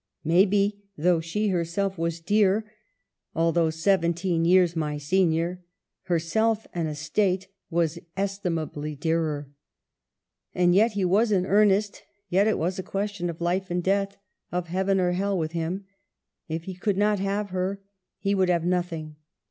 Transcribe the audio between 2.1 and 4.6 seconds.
dear, "although seventeen